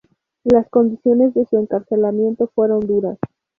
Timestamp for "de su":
1.35-1.59